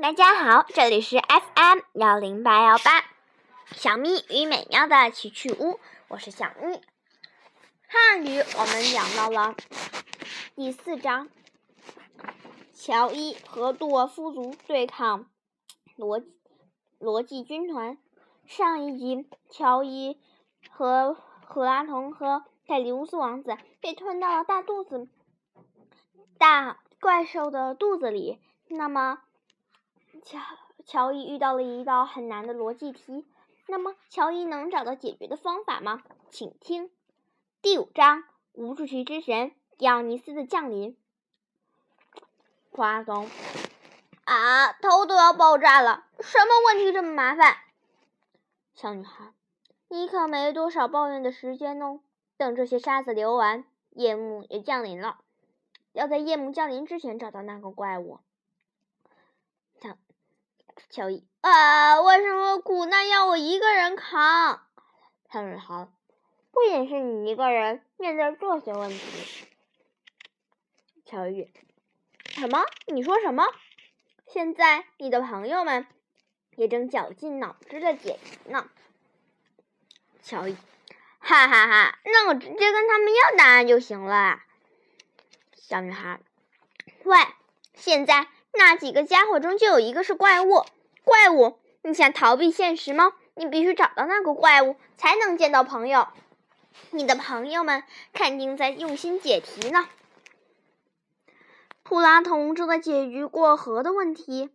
[0.00, 3.04] 大家好，这里是 FM 幺零八幺八，
[3.72, 6.80] 小咪与美妙的奇趣屋，我是小咪。
[7.86, 9.54] 汉语我们讲到了
[10.56, 11.28] 第四章，
[12.72, 15.26] 乔伊和杜尔夫族对抗
[15.96, 16.22] 罗
[16.98, 17.98] 罗辑军团。
[18.46, 20.18] 上一集，乔伊
[20.70, 21.14] 和
[21.44, 25.10] 和拉童和泰里乌斯王子被吞到了大肚子
[26.38, 29.18] 大怪兽的肚子里，那么。
[30.24, 30.38] 乔
[30.84, 33.26] 乔伊遇到了一道很难的逻辑题，
[33.66, 36.02] 那么乔伊能找到解决的方法吗？
[36.30, 36.90] 请听
[37.62, 40.96] 第五章：无主题之神迪奥尼斯的降临。
[42.70, 43.28] 花松
[44.24, 46.06] 啊，头都要爆炸了！
[46.20, 47.56] 什么问题这么麻烦？
[48.74, 49.32] 小女孩，
[49.88, 52.00] 你可没多少抱怨的时间哦。
[52.36, 55.18] 等这些沙子流完，夜幕也降临了，
[55.92, 58.20] 要在夜幕降临之前找到那个怪物。
[60.88, 64.60] 乔伊啊，为什么苦难要我一个人扛？
[65.30, 65.88] 小女孩，
[66.50, 69.46] 不仅是你一个人面对这些问题。
[71.04, 71.52] 乔伊，
[72.30, 72.64] 什么？
[72.86, 73.44] 你说什么？
[74.26, 75.86] 现在你的朋友们
[76.56, 78.68] 也正绞尽脑汁的解题呢。
[80.22, 80.56] 乔伊，
[81.18, 84.40] 哈哈哈，那我直接跟他们要答案就行了。
[85.54, 86.20] 小女孩，
[87.04, 87.16] 喂，
[87.74, 88.26] 现在。
[88.52, 90.64] 那几个家伙中就有一个是怪物，
[91.04, 93.12] 怪物，你想逃避现实吗？
[93.34, 96.08] 你必须找到那个怪物，才能见到朋友。
[96.90, 99.88] 你的朋友们肯定在用心解题呢。
[101.82, 104.50] 普拉童正在解决过河的问题，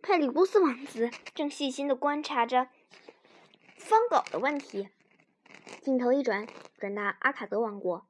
[0.00, 2.68] 佩里乌斯王子正细心的观察着
[3.76, 4.88] 疯狗的问题。
[5.82, 6.46] 镜头一转，
[6.78, 8.06] 转到阿卡德王国。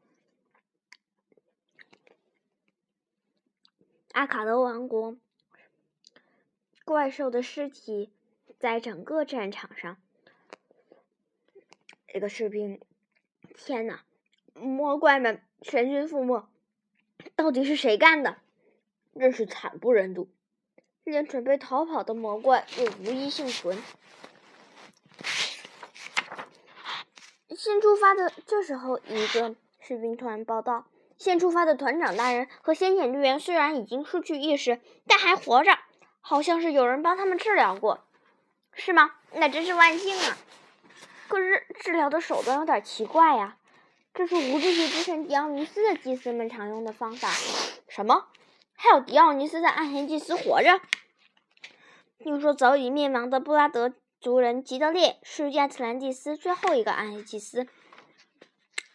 [4.13, 5.17] 阿卡德王国。
[6.91, 8.11] 怪兽的尸体
[8.59, 9.97] 在整个战场上，
[12.09, 12.81] 这个士兵，
[13.55, 14.03] 天哪！
[14.55, 16.49] 魔怪们全军覆没，
[17.37, 18.39] 到底是谁干的？
[19.17, 20.29] 真是惨不忍睹，
[21.05, 23.81] 连准备逃跑的魔怪也无一幸存。
[27.57, 35.79] 先出发的这时候，一个士兵突然报道：先出发的团长大人和先遣队员虽然已经失去意识，但还活着。
[36.31, 38.05] 好像是有人帮他们治疗过，
[38.73, 39.17] 是吗？
[39.33, 40.39] 那真是万幸啊！
[41.27, 43.57] 可是治疗的手段有点奇怪呀。
[44.15, 47.29] 这是无秩序之神迪奥尼斯的祭司们常用的方法。
[47.89, 48.29] 什么？
[48.77, 50.81] 还有迪奥尼斯的暗黑祭司活着？
[52.21, 57.67] 听说早已灭亡的布拉德族人吉德烈是亚特兰蒂斯最后一个暗黑祭司。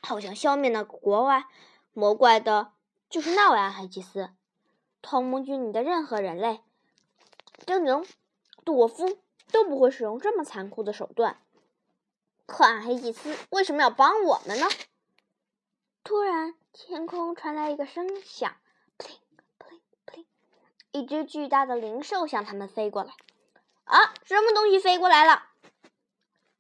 [0.02, 1.44] 好像消灭那个国外
[1.92, 2.72] 魔怪的
[3.10, 4.30] 就是那位暗黑祭司。
[5.02, 6.62] 同盟军里的任何人类。
[7.66, 8.06] 精灵、
[8.64, 9.18] 杜沃夫
[9.52, 11.42] 都不会使用这么残酷的手段。
[12.46, 14.68] 可暗黑祭司为什么要帮我们呢？
[16.04, 18.56] 突然，天空传来一个声响
[19.00, 19.18] ，pling
[19.58, 20.26] pling pling，
[20.92, 23.14] 一只巨大的灵兽向他们飞过来。
[23.86, 25.46] 啊，什么东西飞过来了？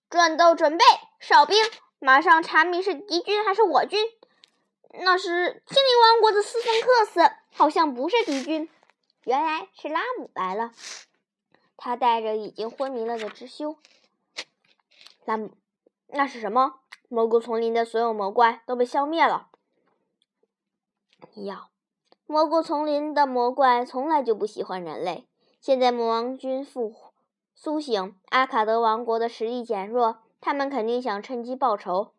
[0.09, 0.83] 战斗准备，
[1.19, 1.57] 哨兵，
[1.99, 3.99] 马上查明是敌军还是我军。
[4.97, 8.69] 那是精灵王国的斯芬克斯，好像不是敌军。
[9.25, 10.72] 原来是拉姆来了，
[11.75, 13.75] 他带着已经昏迷了的知修。
[15.25, 15.58] 拉姆，
[16.09, 16.75] 那是什么？
[17.09, 19.50] 蘑菇丛林的所有魔怪都被消灭了。
[21.34, 21.72] 要，
[22.28, 25.28] 蘑菇丛林的魔怪从来就不喜欢人类。
[25.59, 26.96] 现在魔王军复
[27.56, 32.12] 苏醒，阿卡德王国的实力减弱，他们肯定想趁机报仇。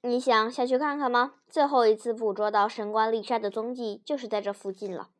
[0.00, 1.34] 你想下去看看吗？
[1.48, 5.10] 最后一次捕捉到神官丽莎的踪迹，就是在这附近了。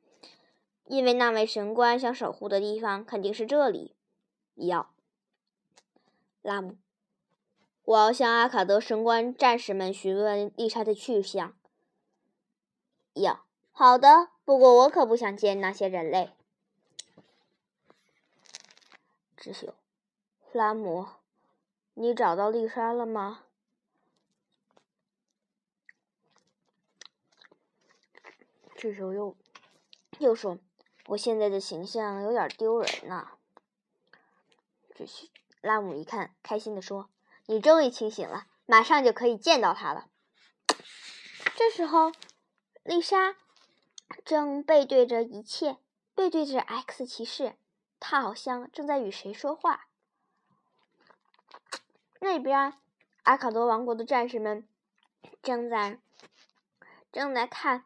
[0.86, 3.96] 因为那位神官想守护的地方肯定是这里。
[4.54, 4.94] 要，
[6.42, 6.76] 拉姆，
[7.84, 11.56] 我要向阿卡德神官战士们询问丽莎的去向。
[13.14, 14.30] 要，好的。
[14.44, 16.30] 不过我可不想见那些人类。
[19.36, 19.74] 智秀，
[20.52, 21.06] 拉姆，
[21.94, 23.44] 你找到丽莎了吗？
[28.76, 29.34] 智秀又
[30.18, 30.58] 又说。
[31.06, 33.32] 我现在的形象有点丢人呐。
[34.94, 35.28] 这是
[35.60, 37.10] 拉姆一看，开心的说
[37.46, 40.08] ：“你终于清醒了，马上就可以见到他了。”
[41.56, 42.12] 这时候，
[42.82, 43.36] 丽莎
[44.24, 45.78] 正背对着一切，
[46.14, 47.56] 背对着 X 骑士，
[48.00, 49.88] 她好像正在与谁说话。
[52.20, 52.74] 那边，
[53.24, 54.66] 阿卡多王国的战士们
[55.42, 55.98] 正在
[57.12, 57.84] 正在看。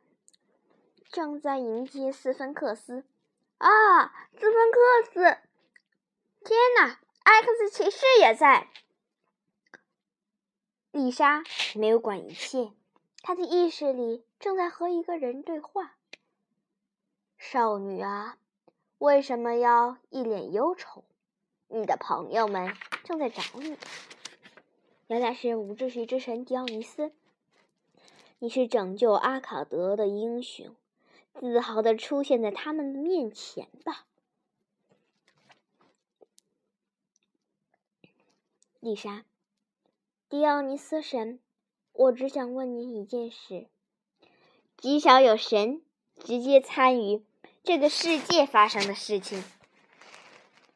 [1.10, 3.02] 正在迎接斯芬克斯，
[3.56, 5.20] 啊，斯芬克斯！
[6.44, 8.68] 天哪，X 骑士也在！
[10.90, 11.42] 丽莎
[11.74, 12.72] 没有管一切，
[13.22, 15.96] 她的意识里正在和一个人对话。
[17.38, 18.36] 少女啊，
[18.98, 21.04] 为什么要一脸忧愁？
[21.68, 22.74] 你的朋友们
[23.04, 23.78] 正在找你。
[25.06, 27.12] 原来是无秩序之神迪奥尼斯，
[28.40, 30.76] 你是拯救阿卡德的英雄。
[31.40, 34.06] 自豪的出现在他们的面前吧，
[38.80, 39.24] 丽莎，
[40.28, 41.38] 迪奥尼斯神，
[41.92, 43.68] 我只想问您一件事：
[44.76, 45.80] 极少有神
[46.16, 47.24] 直接参与
[47.62, 49.44] 这个世界发生的事情，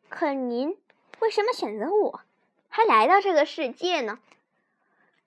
[0.08, 0.79] 可您
[1.19, 2.20] 为什么选择我，
[2.69, 4.20] 还来到这个世界呢？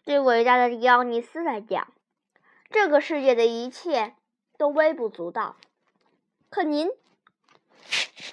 [0.06, 1.94] 对伟大的迪奥尼斯来讲，
[2.70, 4.16] 这个世界的一切。
[4.58, 5.58] 都微不足道，
[6.50, 6.90] 可您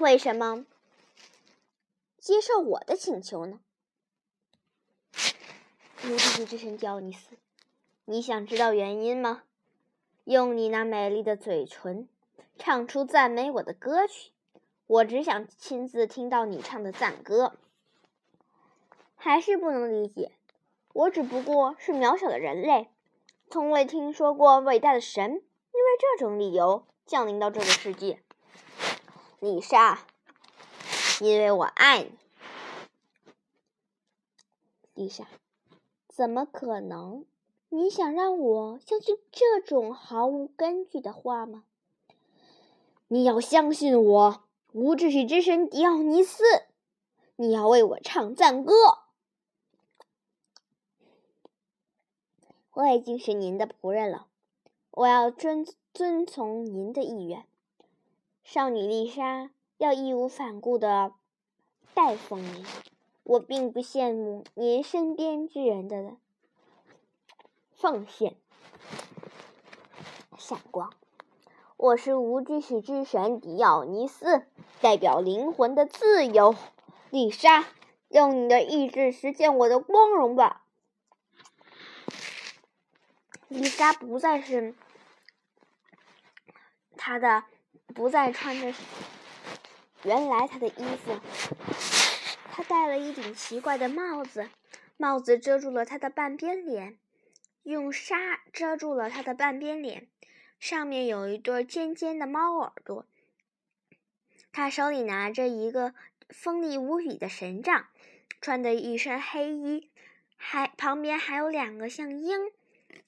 [0.00, 0.64] 为什么
[2.18, 3.60] 接受我的请求呢？
[6.04, 7.36] 无秩序之神迪奥尼斯，
[8.04, 9.42] 你想知道原因吗？
[10.24, 12.08] 用你那美丽的嘴唇
[12.56, 14.30] 唱出赞美我的歌曲，
[14.86, 17.56] 我只想亲自听到你唱的赞歌。
[19.16, 20.32] 还是不能理解，
[20.92, 22.90] 我只不过是渺小的人类，
[23.50, 25.42] 从未听说过伟大的神。
[25.72, 28.22] 因为这种理由降临到这个世界，
[29.40, 30.06] 丽莎，
[31.20, 32.02] 因为我爱
[34.94, 35.26] 你，丽莎，
[36.08, 37.24] 怎么可能？
[37.70, 41.64] 你想让我相信这种毫无根据的话吗？
[43.08, 46.44] 你要相信我，无秩序之神迪奥尼斯，
[47.36, 48.74] 你要为我唱赞歌。
[52.72, 54.26] 我已经是您的仆人了。
[54.94, 57.46] 我要遵遵从您的意愿，
[58.44, 61.14] 少女丽莎要义无反顾的
[61.94, 62.66] 代奉您。
[63.22, 66.16] 我并不羡慕您身边之人的
[67.72, 68.36] 奉献。
[70.36, 70.92] 闪光，
[71.78, 74.44] 我是无秩序之神迪奥尼斯，
[74.82, 76.54] 代表灵魂的自由。
[77.08, 77.64] 丽莎，
[78.08, 80.58] 用你的意志实现我的光荣吧。
[83.48, 84.74] 丽莎不再是
[87.04, 87.42] 他的，
[87.92, 88.72] 不再穿着
[90.04, 91.18] 原来他的衣服。
[92.52, 94.48] 他戴了一顶奇怪的帽子，
[94.96, 96.96] 帽子遮住了他的半边脸，
[97.64, 100.06] 用纱遮住了他的半边脸，
[100.60, 103.04] 上面有一对尖尖的猫耳朵。
[104.52, 105.94] 他手里拿着一个
[106.28, 107.88] 锋利无比的神杖，
[108.40, 109.90] 穿的一身黑衣，
[110.36, 112.38] 还旁边还有两个像鹰。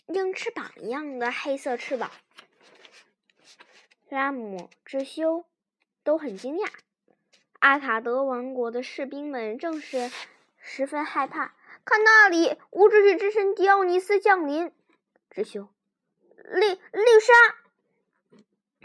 [0.09, 2.11] 鹰翅膀一样的黑色翅膀，
[4.15, 5.45] 拉姆、之修
[6.05, 6.71] 都很惊讶。
[7.59, 10.11] 阿卡德王国的士兵们正是
[10.57, 11.55] 十分害怕。
[11.85, 14.73] 看那里，无秩序之神迪奥尼斯降临！
[15.31, 15.69] 智修，
[16.37, 18.39] 丽丽莎，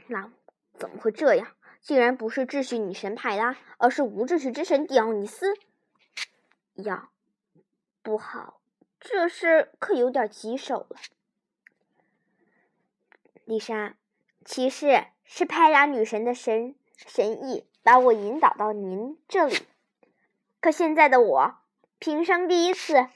[0.07, 0.31] 拉姆，
[0.77, 1.55] 怎么会这样？
[1.79, 5.53] 竟然不是秩序女神派拉，而是无秩序之神迪奥尼斯！
[6.73, 7.11] 呀，
[8.01, 8.59] 不好！
[8.99, 10.97] 这事可有点棘手了，
[13.45, 13.95] 丽莎。
[14.45, 19.67] 骑士是派拉女神的神神意，把我引导到您这里。
[20.59, 21.55] 可现在的我，
[21.99, 23.07] 平生第一次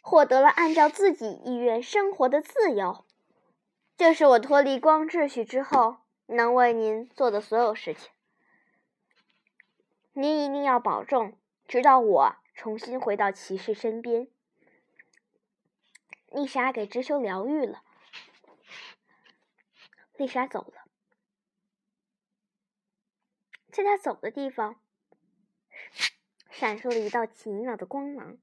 [0.00, 3.04] 获得了按照自己意愿生活的自由。
[3.96, 8.10] 这是我脱离光秩序之后能为您做的所有事情。
[10.14, 11.38] 您一定要保重，
[11.68, 14.26] 直到我重新回到骑士身边。
[16.30, 17.82] 丽莎给知修疗愈了。
[20.16, 20.84] 丽莎走了，
[23.72, 24.80] 在她走的地方，
[26.50, 28.36] 闪烁了一道奇妙的光芒。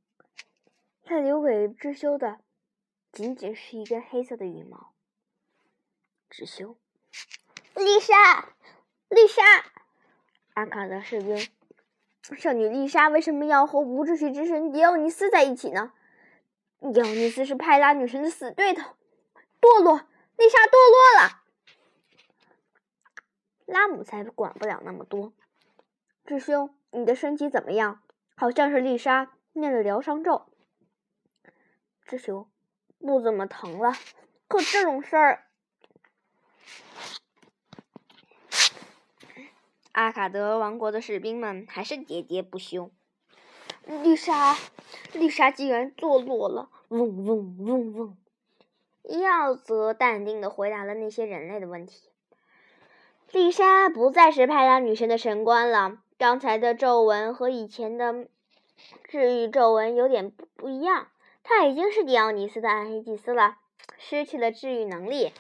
[1.04, 2.40] 她留给知修的，
[3.12, 4.94] 仅仅是一根黑色的羽毛。
[6.30, 6.78] 知修，
[7.76, 8.54] 丽莎，
[9.08, 9.44] 丽莎，
[10.54, 11.50] 阿卡德士兵，
[12.38, 15.94] 少女丽莎为什么要和无秩序之神迪奥尼斯在一起呢？
[16.80, 18.96] 迪奥尼斯是派拉女神的死对头，
[19.62, 19.98] 堕落，
[20.38, 21.39] 丽莎堕落了。
[23.70, 25.32] 拉姆才管不了那么多。
[26.26, 28.02] 智兄，你的身体怎么样？
[28.36, 30.48] 好像是丽莎念了疗伤咒。
[32.04, 32.50] 智兄，
[32.98, 33.94] 不怎么疼了。
[34.48, 35.46] 可这种事儿，
[39.92, 42.90] 阿卡德王国的士兵们还是喋喋不休。
[43.86, 44.56] 丽莎，
[45.14, 46.70] 丽莎竟然堕落了！
[46.88, 48.18] 嗡嗡嗡嗡。
[49.04, 52.09] 耀则淡定的回答了那些人类的问题。
[53.32, 56.00] 丽莎不再是派拉女神的神官了。
[56.18, 58.28] 刚才的皱纹和以前的
[59.04, 61.08] 治愈皱纹有点不不一样。
[61.44, 63.58] 她已经是迪奥尼斯的暗黑祭司了，
[63.98, 65.32] 失去了治愈能力。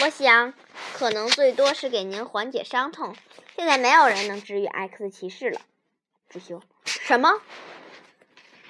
[0.00, 0.54] 我想，
[0.94, 3.14] 可能最多是给您缓解伤痛。
[3.56, 5.60] 现在没有人能治愈 X 骑士了。
[6.28, 7.40] 智修，什么？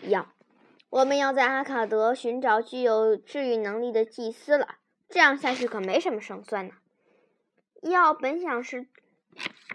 [0.03, 0.27] 要，
[0.91, 4.77] 我们要在阿卡德寻找具有治愈能力的祭司了。
[5.09, 6.75] 这样下去可没什么胜算呢。
[7.81, 8.87] 伊奥本想是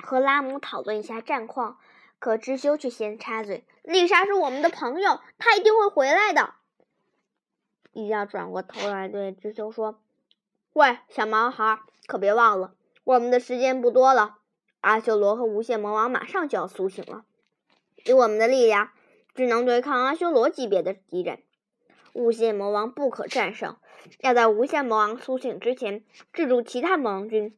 [0.01, 1.77] 和拉姆讨论一下战况，
[2.19, 6.53] 可知修却先插嘴：“丽莎是我们的朋友，她一定会回来的。”
[7.93, 10.01] 伊要转过头来对知修说
[10.73, 14.39] ：“喂，小毛孩，可别忘了，我们的时间不多了。
[14.81, 17.23] 阿修罗和无限魔王马上就要苏醒了，
[18.05, 18.89] 以我们的力量，
[19.33, 21.41] 只能对抗阿修罗级别的敌人。
[22.11, 23.77] 无限魔王不可战胜，
[24.19, 27.57] 要在无限魔王苏醒之前制住其他魔王军。”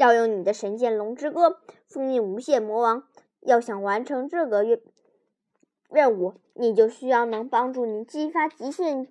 [0.00, 3.06] 要用你的神剑龙之歌封印无限魔王。
[3.40, 4.80] 要想完成这个任
[5.90, 9.06] 任务，你就需要能帮助你激发极限、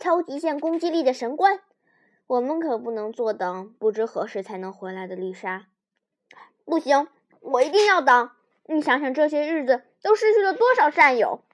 [0.00, 1.60] 超极限攻击力的神官。
[2.26, 5.68] 我们可不能坐等不知何时才能回来的丽莎。
[6.64, 7.06] 不行，
[7.40, 8.30] 我一定要等。
[8.66, 11.44] 你想想，这些日子都失去了多少战友？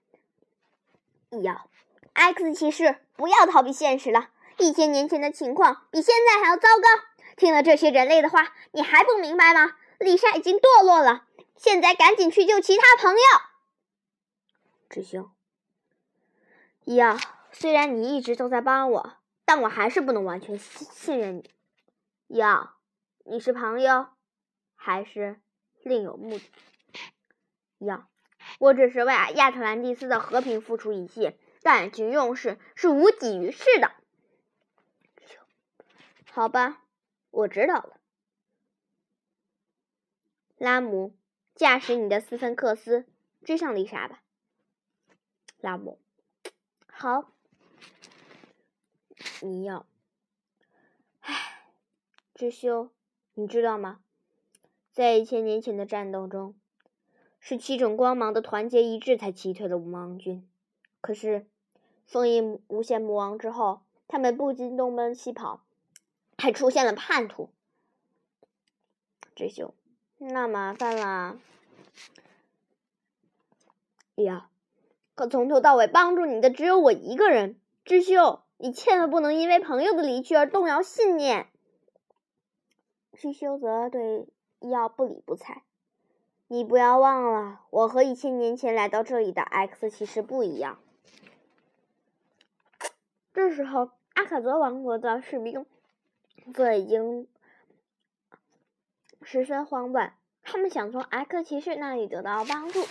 [1.42, 1.68] 要
[2.14, 4.30] ，X 骑士，不要逃避现实了。
[4.56, 7.05] 一千年前的情况比现在还要糟糕。
[7.36, 9.76] 听了这些人类的话，你还不明白吗？
[9.98, 11.26] 丽莎已经堕落了，
[11.56, 13.20] 现在赶紧去救其他朋友。
[14.88, 15.30] 智兄，
[16.84, 17.18] 呀，
[17.52, 21.50] 虽然你一直都在帮我，但我还是不能完全信信任你。
[22.28, 22.74] 呀，
[23.24, 24.08] 你是朋友，
[24.74, 25.40] 还是
[25.82, 26.44] 另有目的？
[27.78, 28.08] 呀，
[28.58, 33.92] 我只是为亚特兰蒂斯的和平付出一切，但仅用事是无济于事的。
[36.30, 36.82] 好吧。
[37.36, 38.00] 我知道了，
[40.56, 41.14] 拉姆，
[41.54, 43.04] 驾驶你的斯芬克斯
[43.44, 44.22] 追上丽莎吧。
[45.60, 46.00] 拉姆，
[46.86, 47.30] 好。
[49.42, 49.84] 你要，
[51.20, 51.68] 唉，
[52.34, 52.90] 智修，
[53.34, 54.00] 你知道吗？
[54.90, 56.58] 在一千年前的战斗中，
[57.38, 60.48] 是七种光芒的团结一致才击退了魔王军。
[61.02, 61.46] 可是，
[62.06, 65.65] 封印无限魔王之后，他们不禁东奔西跑。
[66.38, 67.50] 还出现了叛徒，
[69.34, 69.74] 智修，
[70.18, 71.38] 那麻烦了。
[74.16, 74.48] 呀，
[75.14, 77.58] 可从头到尾帮助你的只有我一个人。
[77.84, 81.48] 智秀，你千万不能因为朋友的离去而动摇信念。
[83.12, 84.28] 智修则对
[84.60, 85.62] 药不理不睬。
[86.48, 90.78] 你不要忘了，我和一千年前来到这里的 X 其实不一样。
[93.32, 95.66] 这时候，阿卡泽王国的士兵。
[96.54, 97.26] 这已经
[99.22, 102.86] 十分慌乱，他们想从 X 骑士那里得到帮助。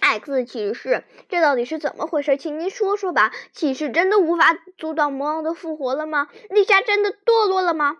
[0.00, 2.36] X 骑士，这到底是怎么回事？
[2.38, 3.30] 请您说说吧。
[3.52, 6.28] 骑士真的无法阻挡魔王的复活了吗？
[6.48, 7.98] 丽莎真的堕落了吗？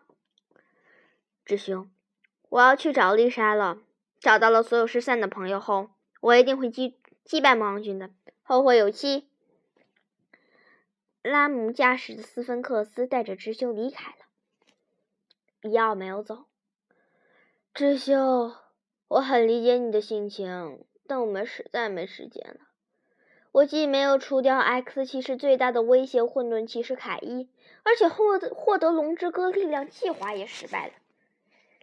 [1.44, 1.90] 智兄，
[2.48, 3.78] 我要去找丽莎了。
[4.20, 8.10] 找到了所有失散的朋友后，我一定会击击败魔王军的。
[8.42, 9.27] 后会有期。
[11.22, 14.16] 拉姆驾驶的斯芬克斯带着智修离开了。
[15.62, 16.44] 伊奥没有走。
[17.74, 18.52] 智修，
[19.08, 22.60] 我很理解你的心情，但我们实在没时间了。
[23.52, 27.48] 我既没有除掉 X 骑士最大的威胁——混沌骑士凯伊，
[27.82, 30.92] 而且获得获得龙之歌力量计划也失败了。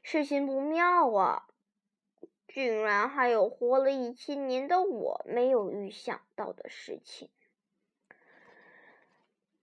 [0.03, 1.47] 事情不妙啊！
[2.47, 7.29] 竟然还有活了一千年的我没有预想到的事情。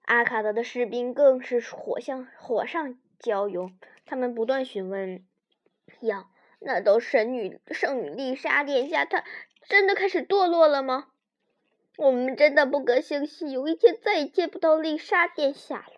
[0.02, 3.70] 阿卡德的士兵更是火向火上浇油，
[4.04, 5.24] 他们不断询问
[6.02, 6.28] ：“呀，
[6.58, 9.24] 那都神女圣女丽莎殿下，她
[9.68, 11.08] 真的开始堕落了吗？
[11.96, 15.94] 我们真的不可相信，有一天再也见不到丽莎殿下了。”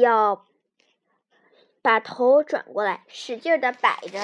[0.00, 0.44] 要
[1.80, 4.20] 把头转过来，使劲的摆着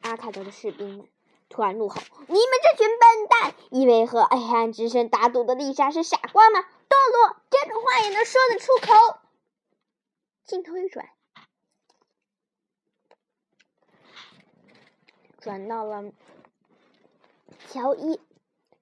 [0.00, 1.06] 阿卡德的士兵们。
[1.54, 6.58] 突然怒吼：“你们这群笨蛋，以为和黑暗之神打赌的丽莎是傻瓜吗？
[6.60, 9.20] 堕落这种话也能说得出口？”
[10.42, 11.08] 镜头一转，
[15.38, 16.10] 转到了
[17.68, 18.20] 乔伊。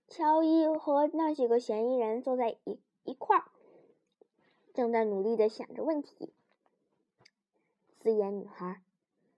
[0.08, 3.44] 乔伊和那几个嫌疑人坐在一一块儿，
[4.72, 6.32] 正在努力的想着问题。
[8.00, 8.80] 四眼女孩，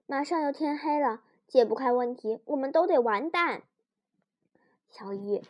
[0.05, 1.21] 马上要天黑了。
[1.47, 3.63] 解不开问题，我们都得完蛋。
[4.89, 5.43] 小易，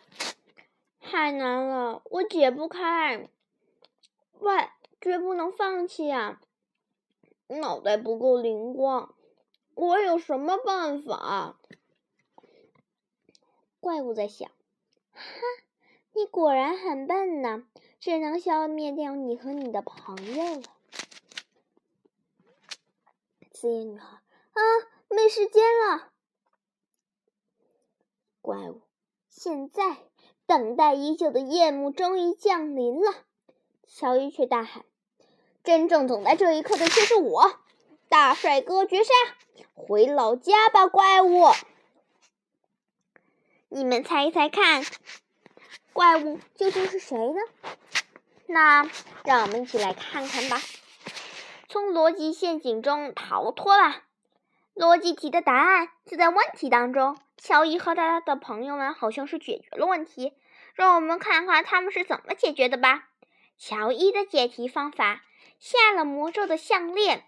[1.00, 3.30] 太难了，我解不开。
[4.40, 6.42] 喂，绝不能放弃啊！
[7.48, 9.14] 脑袋不够灵光，
[9.76, 11.60] 我有什么办法？
[13.80, 14.50] 怪物在想：
[15.12, 15.22] 哈，
[16.14, 17.68] 你果然很笨呢，
[18.00, 20.64] 只能消灭掉你和你的朋友了。
[23.52, 24.08] 紫眼女孩，
[24.54, 24.62] 啊，
[25.10, 26.10] 没时间了。
[28.42, 28.82] 怪物，
[29.30, 29.98] 现在
[30.46, 33.14] 等待已久的夜幕终于降临了。
[33.88, 34.86] 乔伊却大喊
[35.64, 37.60] ：“真正等待这一刻的却是我，
[38.10, 39.14] 大帅哥绝杀！
[39.74, 41.52] 回老家吧，怪物！
[43.70, 44.86] 你们猜一猜看，
[45.94, 47.42] 怪物究竟是谁呢？
[48.48, 48.90] 那
[49.24, 50.62] 让我们一起来看看吧。
[51.68, 54.04] 从逻辑陷阱中逃脱了，
[54.76, 57.18] 逻辑题的答案就在问题当中。
[57.38, 60.34] 乔伊和他的朋友们好像是解决了问题，
[60.74, 63.10] 让我们看看他们是怎么解决的吧。
[63.58, 65.24] 乔伊的解题方法：
[65.60, 67.26] 下了魔咒的项链。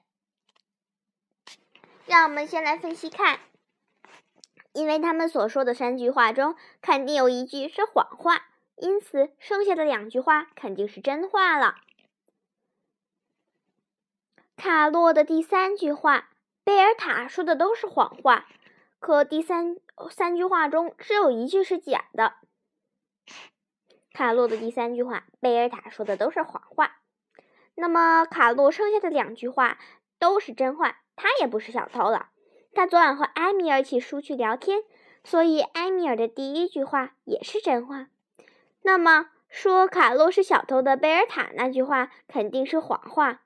[2.05, 3.39] 让我们先来分析看，
[4.71, 11.75] 因为他们所说的三句话中，肯定有一句是谎话，因此剩下的两句话肯定是真话了。
[14.55, 16.29] 卡洛的第三句话，
[16.67, 18.45] 贝尔塔说的都是谎话，
[18.99, 19.77] 可第三
[20.11, 22.33] 三句话中只有一句是假的。
[24.11, 26.97] 卡洛的第三句话，贝尔塔说的都是谎话。
[27.73, 29.77] 那么，卡洛剩下的两句话
[30.19, 30.97] 都是真话。
[31.15, 32.31] 他也不是小偷了。
[32.73, 34.83] 他昨晚和埃米尔一起出去聊天，
[35.23, 38.09] 所以埃米尔的第一句话也是真话。
[38.81, 43.43] 那么，说卡洛是小偷的贝尔塔那句话肯定是谎话。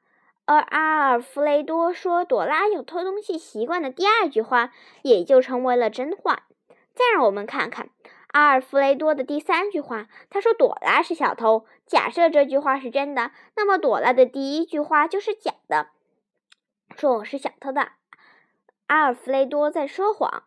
[0.51, 6.43] 而阿尔弗雷多说朵拉有偷东西习惯的第二句话也就成为了真话。
[6.93, 7.89] 再让我们看看。
[8.33, 11.65] 阿尔弗雷多的第三句话，他说朵拉是小偷。
[11.85, 15.87] 假设这句话是真的，那么朵拉的第一句话就是假的，
[16.97, 17.93] 说我是小偷的。
[18.87, 20.43] 阿尔弗雷多在说谎。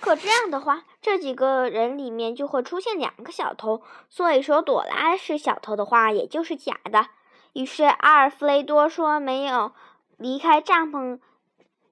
[0.00, 7.08] 可这样的话，这几个人里面就会出现两个小偷，所以说朵拉是小偷的话也就是假的。
[7.52, 9.72] 于是阿尔弗雷多说没有
[10.16, 11.20] 离开帐篷。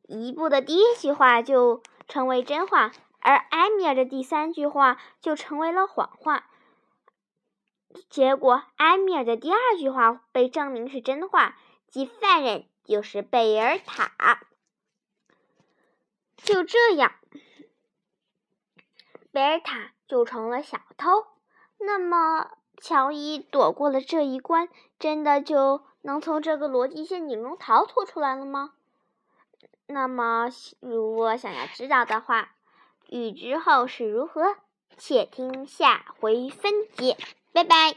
[0.09, 6.45] 一步的第一句话就成为真话，而埃米尔的第三句话就成为了谎话。
[8.09, 11.57] 结果，埃米尔的第二句话被证明是真话，
[11.88, 14.42] 即犯人就是贝尔塔。
[16.37, 17.12] 就这样，
[19.37, 21.27] 贝尔塔就成了小偷。
[21.77, 28.72] 那么，乔伊躲过了这一关，真的就能从这个逻辑陷阱中逃脱出来了吗？
[29.87, 30.49] 那么，
[30.81, 32.53] 如果想要知道的话，
[33.11, 34.57] 欲知后事如何，
[34.96, 37.18] 且听下回分解。
[37.53, 37.96] 拜拜。